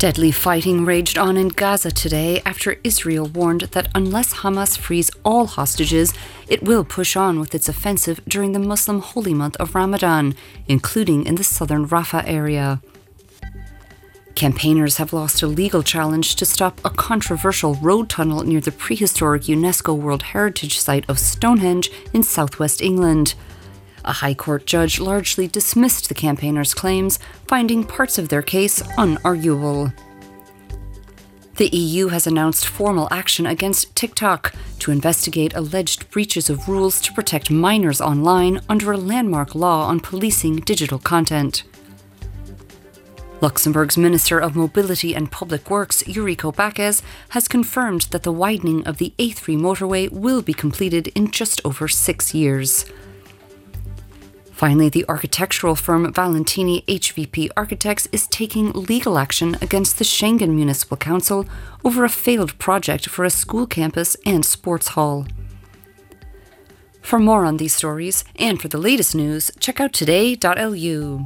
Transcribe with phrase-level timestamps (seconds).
[0.00, 5.46] Deadly fighting raged on in Gaza today after Israel warned that unless Hamas frees all
[5.46, 6.14] hostages,
[6.48, 10.34] it will push on with its offensive during the Muslim holy month of Ramadan,
[10.66, 12.80] including in the southern Rafah area.
[14.34, 19.42] Campaigners have lost a legal challenge to stop a controversial road tunnel near the prehistoric
[19.42, 23.34] UNESCO World Heritage Site of Stonehenge in southwest England.
[24.04, 29.92] A High Court judge largely dismissed the campaigners' claims, finding parts of their case unarguable.
[31.56, 37.12] The EU has announced formal action against TikTok to investigate alleged breaches of rules to
[37.12, 41.64] protect minors online under a landmark law on policing digital content.
[43.42, 48.98] Luxembourg's Minister of Mobility and Public Works, Yuriko Backes, has confirmed that the widening of
[48.98, 52.84] the A3 motorway will be completed in just over six years.
[54.60, 60.98] Finally, the architectural firm Valentini HVP Architects is taking legal action against the Schengen Municipal
[60.98, 61.46] Council
[61.82, 65.26] over a failed project for a school campus and sports hall.
[67.00, 71.24] For more on these stories and for the latest news, check out today.lu.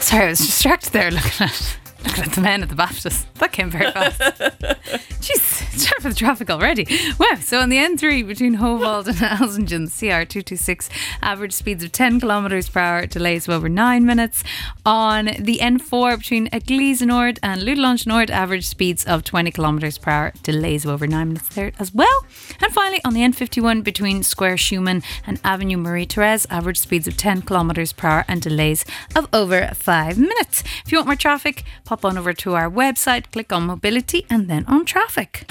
[0.00, 3.24] Sorry, I was distracted there looking at looking at the men at the BAFTAs.
[3.34, 4.20] That came very fast.
[5.20, 6.86] Jeez, it's time for the traffic already.
[7.18, 7.36] Wow.
[7.40, 10.88] So on the N3 between Howald and Alzingen, CR226,
[11.22, 14.44] average speeds of 10 kilometres per hour, delays of over nine minutes.
[14.84, 20.10] On the N4 between Eglise Nord and Leudelange Nord, average speeds of 20 kilometres per
[20.10, 22.24] hour, delays of over nine minutes there as well.
[22.60, 27.16] And finally, on the N51 between Square Schuman and Avenue Marie Therese, average speeds of
[27.16, 28.84] 10 kilometres per hour and delays
[29.14, 30.62] of over five minutes.
[30.84, 34.48] If you want more traffic, pop on over to our website, click on mobility, and
[34.48, 35.50] then on traffic.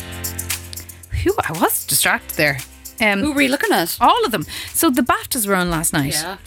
[1.12, 2.58] Phew, I was distracted there.
[3.02, 3.98] Um, Who were you looking at?
[4.00, 4.46] all of them.
[4.70, 6.14] So the BAFTAs were on last night.
[6.14, 6.38] Yeah.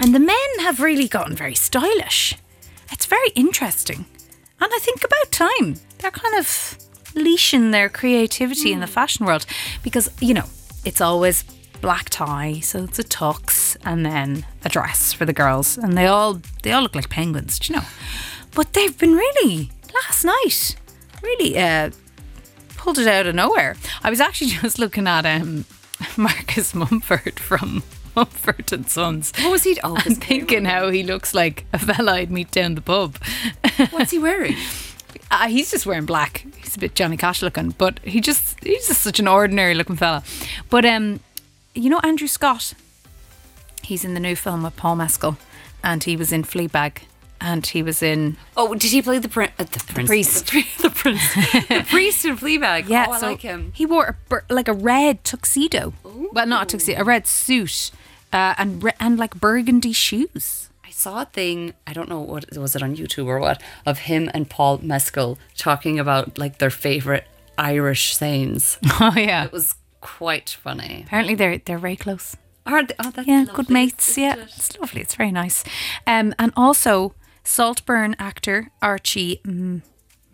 [0.00, 2.36] And the men have really gotten very stylish.
[2.90, 4.06] It's very interesting.
[4.60, 5.76] And I think about time.
[5.98, 6.78] They're kind of
[7.14, 9.46] leashing their creativity in the fashion world
[9.82, 10.46] because, you know,
[10.84, 11.44] it's always
[11.80, 15.76] black tie, so it's a tux and then a dress for the girls.
[15.78, 17.86] And they all they all look like penguins, do you know?
[18.54, 20.76] But they've been really last night,
[21.22, 21.90] really uh
[22.76, 23.76] pulled it out of nowhere.
[24.02, 25.64] I was actually just looking at um
[26.16, 27.82] Marcus Mumford from
[28.16, 29.32] Mumford and Sons.
[29.38, 29.78] What was he?
[29.82, 33.16] Oh, his thinking how he looks like a fella I'd meet down the pub.
[33.90, 34.56] What's he wearing?
[35.30, 36.46] Uh, he's just wearing black.
[36.58, 39.96] He's a bit Johnny Cash looking, but he just he's just such an ordinary looking
[39.96, 40.22] fella.
[40.70, 41.20] But um,
[41.74, 42.74] you know Andrew Scott.
[43.82, 45.36] He's in the new film with Paul Mescal,
[45.82, 46.98] and he was in Fleabag,
[47.44, 50.08] and he was in Oh, did he play the, prin- uh, the prince?
[50.08, 50.50] priest.
[50.82, 51.22] The, prince.
[51.68, 52.88] the priest in Fleabag.
[52.88, 53.72] Yeah, oh, I so like him.
[53.74, 55.92] He wore a, bur- like a red tuxedo.
[56.32, 57.90] Well, not a tuxedo, a red suit,
[58.32, 60.70] uh, and re- and like burgundy shoes.
[60.84, 63.98] I saw a thing, I don't know what was it on YouTube or what, of
[64.10, 67.26] him and Paul Mescal talking about like their favorite
[67.58, 68.78] Irish sayings.
[69.00, 69.44] Oh yeah.
[69.44, 71.02] It was quite funny.
[71.06, 72.36] Apparently they're they're very close.
[72.66, 74.16] Are they- oh, Yeah, lovely, good mates.
[74.16, 74.48] Yeah, it?
[74.56, 75.02] it's lovely.
[75.02, 75.64] It's very nice.
[76.06, 79.82] Um, and also Saltburn actor Archie M-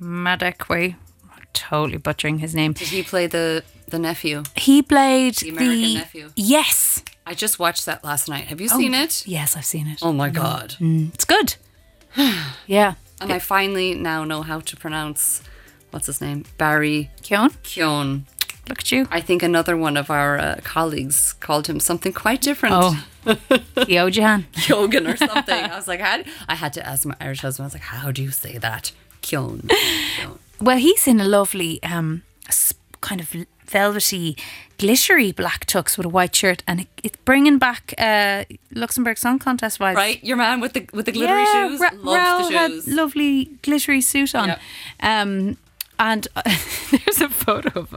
[0.01, 0.95] Madekwe.
[1.25, 2.73] I'm totally butchering his name.
[2.73, 4.45] Did he play the the nephew?
[4.57, 6.31] He played the, American Nephew.
[6.37, 7.03] Yes.
[7.27, 8.47] I just watched that last night.
[8.47, 9.27] Have you oh, seen it?
[9.27, 9.99] Yes, I've seen it.
[10.01, 10.35] Oh my mm.
[10.35, 10.77] god.
[10.79, 11.13] Mm.
[11.15, 11.57] It's good.
[12.67, 12.95] yeah.
[13.21, 15.43] And I finally now know how to pronounce
[15.91, 16.45] what's his name?
[16.57, 18.27] Barry Kyon, Keown.
[18.69, 19.09] Look at you.
[19.11, 22.75] I think another one of our uh, colleagues called him something quite different.
[22.79, 24.45] Oh, Kyojahan.
[24.53, 25.65] Kyogen or something.
[25.71, 26.23] I was like, how?
[26.49, 27.65] I had to ask my Irish husband.
[27.65, 28.93] I was like, how do you say that?
[29.23, 29.69] Kyon.
[30.61, 32.23] Well, he's in a lovely um,
[33.01, 33.35] kind of
[33.67, 34.37] velvety,
[34.79, 38.45] glittery black tux with a white shirt, and it, it's bringing back uh,
[38.75, 39.95] Luxembourg Song Contest vibes.
[39.95, 41.81] Right, your man with the with the glittery yeah, shoes.
[41.81, 42.89] Ra- Loves Raoul the shoes.
[42.89, 44.49] lovely glittery suit on.
[44.49, 44.61] Yep.
[45.01, 45.57] Um,
[45.99, 46.43] and uh,
[46.91, 47.95] there's a photo of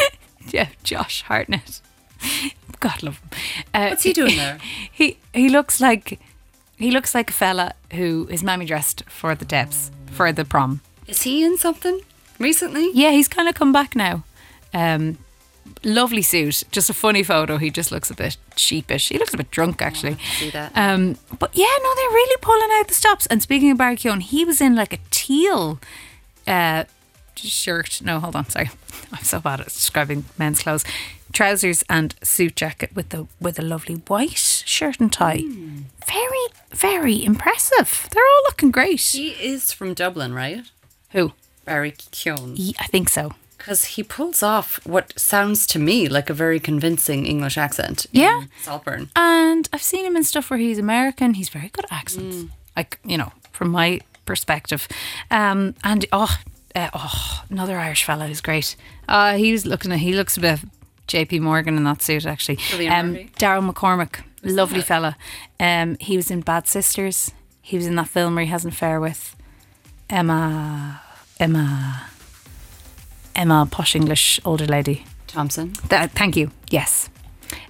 [0.50, 1.80] yeah, Josh Hartnett.
[2.80, 3.28] God love him.
[3.74, 4.58] Uh, What's he doing there?
[4.92, 6.18] He he looks like
[6.76, 10.80] he looks like a fella who his mammy dressed for the Debs for the prom.
[11.06, 12.00] Is he in something
[12.38, 12.90] recently?
[12.92, 14.24] Yeah, he's kind of come back now.
[14.74, 15.18] Um,
[15.84, 17.58] lovely suit, just a funny photo.
[17.58, 19.08] He just looks a bit sheepish.
[19.08, 20.16] He looks a bit drunk actually.
[20.38, 20.72] see that.
[20.74, 23.26] Um, but yeah, no, they're really pulling out the stops.
[23.26, 25.78] And speaking of Barry Keoghan, he was in like a teal
[26.46, 26.84] uh,
[27.36, 28.00] shirt.
[28.04, 28.70] No, hold on, sorry,
[29.12, 30.84] I'm so bad at describing men's clothes.
[31.32, 35.38] Trousers and suit jacket with the with a lovely white shirt and tie.
[35.38, 35.82] Hmm.
[36.06, 38.08] Very, very impressive.
[38.12, 39.00] They're all looking great.
[39.00, 40.64] He is from Dublin, right?
[41.10, 41.32] Who?
[41.64, 42.56] Barry Keown.
[42.78, 43.32] I think so.
[43.56, 48.06] Because he pulls off what sounds to me like a very convincing English accent.
[48.10, 48.44] Yeah.
[48.62, 49.10] Saltburn.
[49.14, 51.34] And I've seen him in stuff where he's American.
[51.34, 52.36] He's very good at accents.
[52.36, 52.50] Mm.
[52.76, 54.88] Like, you know, from my perspective.
[55.30, 56.36] Um, and oh,
[56.74, 58.76] uh, oh, another Irish fellow who's great.
[59.08, 60.60] Uh, he was looking at, he looks a bit
[61.08, 62.58] JP Morgan in that suit, actually.
[62.88, 65.16] Um, Daryl McCormack, lovely fella.
[65.60, 67.32] Um, he was in Bad Sisters.
[67.60, 69.36] He was in that film where he has an affair with
[70.08, 71.00] Emma,
[71.38, 72.08] Emma,
[73.34, 75.04] Emma, posh English older lady.
[75.26, 75.72] Thompson.
[75.88, 76.50] That, thank you.
[76.70, 77.08] Yes.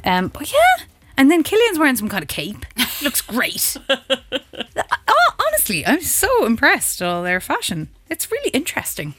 [0.05, 0.85] Um, but yeah.
[1.17, 2.67] And then Cillian's wearing some kind of cape.
[3.03, 3.77] Looks great.
[3.89, 7.89] oh, honestly, I'm so impressed with all their fashion.
[8.53, 9.15] Interesting.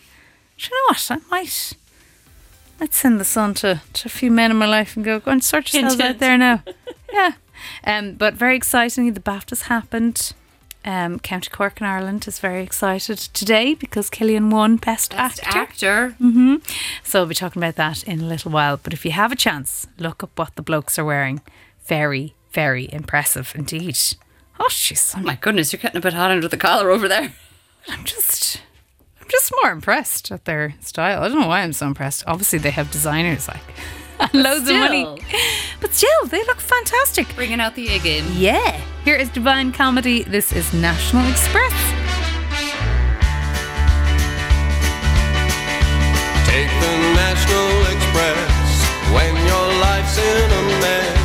[0.58, 1.08] Do you know what?
[1.10, 1.74] I might
[2.80, 5.32] let's send this on to, to a few men in my life and go, go
[5.32, 6.64] and sort yourselves out there now.
[7.14, 7.34] yeah.
[7.86, 10.34] Um, but very excitingly, the BAFTAs happened.
[10.86, 15.58] Um, County Cork in Ireland is very excited today because Cillian won Best, Best Actor.
[15.58, 16.16] actor.
[17.04, 18.76] So we'll be talking about that in a little while.
[18.76, 21.42] But if you have a chance, look up what the blokes are wearing.
[21.86, 23.98] Very, very impressive indeed.
[24.60, 27.34] Oh, jeez, I'm, My goodness, you're getting a bit hot under the collar over there.
[27.88, 28.62] I'm just,
[29.24, 31.24] I'm just more impressed at their style.
[31.24, 32.26] I don't know why I'm so impressed.
[32.28, 33.62] Obviously, they have designers like
[34.20, 35.08] and loads of money,
[35.80, 37.34] but still, they look fantastic.
[37.34, 38.26] Bringing out the A game.
[38.34, 38.82] Yeah.
[39.06, 40.24] Here is Divine Comedy.
[40.24, 41.72] This is National Express.
[46.46, 48.52] Take the National Express
[49.14, 51.23] when your life's in a mess.